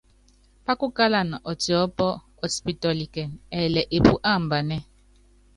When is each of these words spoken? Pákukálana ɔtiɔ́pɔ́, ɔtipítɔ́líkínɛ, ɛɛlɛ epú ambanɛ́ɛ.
Pákukálana 0.65 1.35
ɔtiɔ́pɔ́, 1.51 2.11
ɔtipítɔ́líkínɛ, 2.43 3.35
ɛɛlɛ 3.57 3.81
epú 3.95 4.13
ambanɛ́ɛ. 4.31 4.77